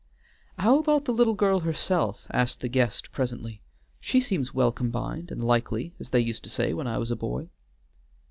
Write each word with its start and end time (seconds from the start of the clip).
"How 0.57 0.79
about 0.79 1.05
the 1.05 1.13
little 1.13 1.35
girl 1.35 1.59
herself?" 1.59 2.25
asked 2.31 2.61
the 2.61 2.67
guest 2.67 3.11
presently; 3.11 3.61
"she 3.99 4.19
seems 4.19 4.51
well 4.51 4.71
combined, 4.71 5.29
and 5.29 5.43
likely, 5.43 5.93
as 5.99 6.09
they 6.09 6.21
used 6.21 6.43
to 6.45 6.49
say 6.49 6.73
when 6.73 6.87
I 6.87 6.97
was 6.97 7.11
a 7.11 7.15
boy." 7.15 7.49